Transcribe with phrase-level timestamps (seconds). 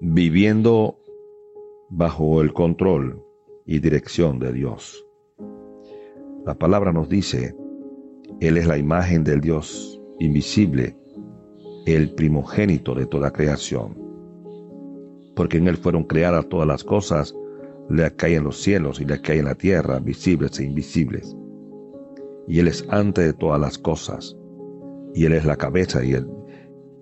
[0.00, 0.98] viviendo
[1.88, 3.22] bajo el control
[3.64, 5.06] y dirección de Dios.
[6.44, 7.56] La palabra nos dice,
[8.40, 10.96] Él es la imagen del Dios invisible,
[11.86, 13.96] el primogénito de toda creación,
[15.34, 17.34] porque en Él fueron creadas todas las cosas,
[17.88, 20.64] le que hay en los cielos y le que hay en la tierra, visibles e
[20.64, 21.36] invisibles.
[22.48, 24.36] Y Él es antes de todas las cosas,
[25.14, 26.28] y Él es la cabeza y el,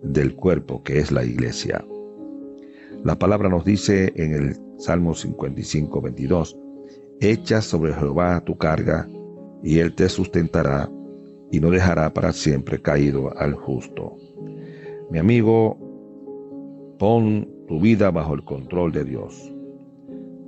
[0.02, 1.84] del cuerpo que es la iglesia.
[3.04, 6.58] La palabra nos dice en el Salmo 55, 22,
[7.20, 9.06] Echa sobre Jehová tu carga,
[9.62, 10.90] y él te sustentará,
[11.52, 14.16] y no dejará para siempre caído al justo.
[15.10, 15.76] Mi amigo,
[16.98, 19.54] pon tu vida bajo el control de Dios.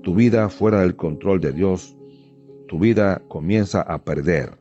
[0.02, 1.94] Tu vida fuera del control de Dios,
[2.68, 4.56] tu vida comienza a perder.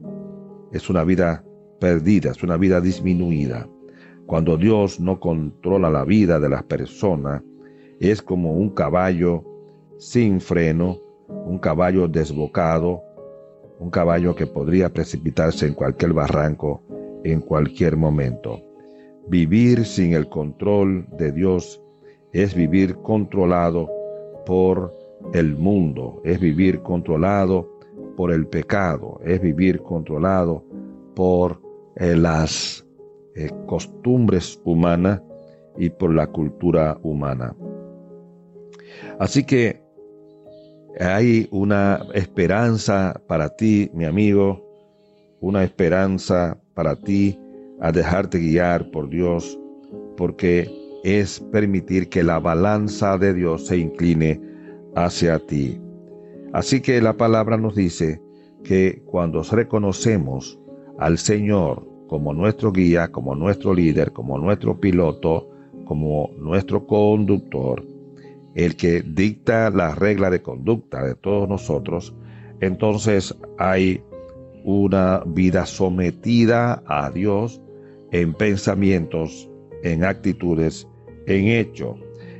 [0.73, 1.45] Es una vida
[1.79, 3.70] perdida, es una vida disminuida.
[4.25, 7.41] Cuando Dios no controla la vida de las personas,
[7.99, 9.44] es como un caballo
[9.98, 13.02] sin freno, un caballo desbocado,
[13.79, 16.82] un caballo que podría precipitarse en cualquier barranco
[17.26, 18.62] en cualquier momento.
[19.27, 21.82] Vivir sin el control de Dios
[22.32, 23.90] es vivir controlado
[24.46, 24.93] por
[25.34, 27.68] el mundo, es vivir controlado
[28.15, 30.63] por el pecado, es vivir controlado
[31.15, 31.59] por
[31.96, 32.85] eh, las
[33.35, 35.21] eh, costumbres humanas
[35.77, 37.55] y por la cultura humana.
[39.20, 39.82] Así que
[40.99, 44.63] hay una esperanza para ti, mi amigo,
[45.41, 47.37] una esperanza para ti
[47.82, 49.60] a dejarte guiar por Dios,
[50.15, 50.70] porque
[51.04, 54.41] es permitir que la balanza de Dios se incline
[54.96, 55.80] hacia ti.
[56.54, 58.21] Así que la palabra nos dice
[58.63, 60.57] que cuando reconocemos
[60.98, 65.50] al Señor como nuestro guía, como nuestro líder, como nuestro piloto,
[65.85, 67.85] como nuestro conductor,
[68.56, 72.16] el que dicta la regla de conducta de todos nosotros,
[72.62, 74.01] entonces hay
[74.63, 77.62] una vida sometida a Dios
[78.12, 79.50] en pensamientos,
[79.84, 80.88] en actitudes,
[81.28, 81.96] en hecho.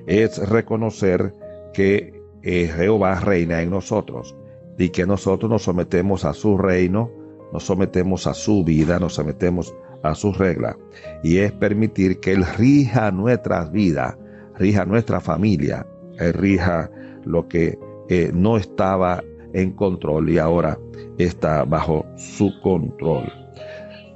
[0.08, 1.34] Es reconocer
[1.74, 4.36] que eh, Jehová reina en nosotros
[4.78, 7.12] y que nosotros nos sometemos a su reino,
[7.52, 10.78] nos sometemos a su vida, nos sometemos a su regla.
[11.24, 14.18] Y es permitir que Él rija nuestras vidas,
[14.58, 15.86] rija nuestra familia,
[16.18, 16.90] rija
[17.26, 17.78] lo que
[18.10, 20.78] eh, no estaba en control y ahora
[21.18, 23.32] está bajo su control.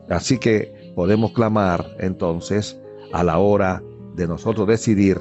[0.09, 2.79] Así que podemos clamar entonces
[3.13, 3.81] a la hora
[4.15, 5.19] de nosotros decidir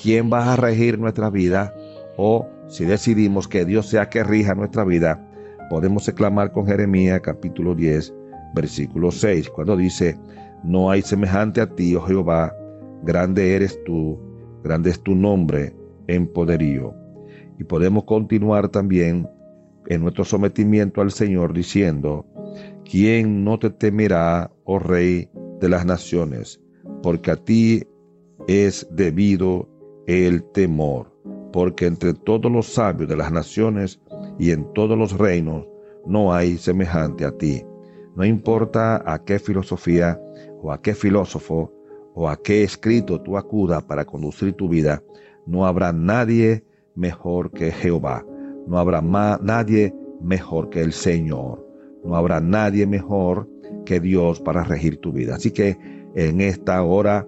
[0.00, 1.74] quién va a regir nuestra vida
[2.16, 5.24] o si decidimos que Dios sea que rija nuestra vida,
[5.70, 8.14] podemos clamar con Jeremías capítulo 10,
[8.54, 10.18] versículo 6, cuando dice,
[10.64, 12.54] no hay semejante a ti, oh Jehová,
[13.02, 14.18] grande eres tú,
[14.62, 15.77] grande es tu nombre
[16.08, 16.94] en poderío.
[17.58, 19.28] Y podemos continuar también
[19.86, 22.26] en nuestro sometimiento al Señor diciendo,
[22.84, 25.30] ¿quién no te temerá, oh Rey
[25.60, 26.60] de las naciones?
[27.02, 27.84] Porque a ti
[28.48, 29.68] es debido
[30.06, 31.12] el temor,
[31.52, 34.00] porque entre todos los sabios de las naciones
[34.38, 35.66] y en todos los reinos
[36.06, 37.62] no hay semejante a ti.
[38.16, 40.20] No importa a qué filosofía
[40.62, 41.72] o a qué filósofo
[42.14, 45.02] o a qué escrito tú acudas para conducir tu vida,
[45.48, 46.62] no habrá nadie
[46.94, 48.24] mejor que Jehová.
[48.66, 51.66] No habrá nadie mejor que el Señor.
[52.04, 53.48] No habrá nadie mejor
[53.86, 55.36] que Dios para regir tu vida.
[55.36, 55.78] Así que
[56.14, 57.26] en esta hora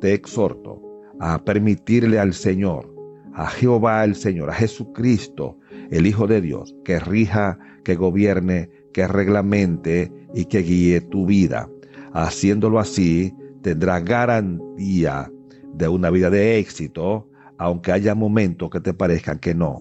[0.00, 0.82] te exhorto
[1.18, 2.94] a permitirle al Señor,
[3.32, 5.56] a Jehová el Señor, a Jesucristo,
[5.90, 11.70] el Hijo de Dios, que rija, que gobierne, que reglamente y que guíe tu vida.
[12.12, 15.32] Haciéndolo así, tendrá garantía
[15.72, 17.28] de una vida de éxito,
[17.62, 19.80] aunque haya momentos que te parezcan que no,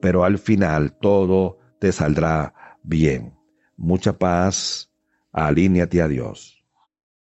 [0.00, 3.32] pero al final todo te saldrá bien.
[3.76, 4.90] Mucha paz,
[5.32, 6.63] alíñate a Dios.